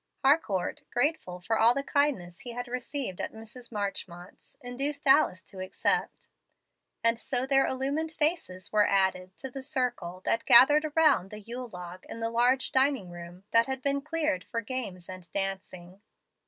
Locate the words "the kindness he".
1.75-2.53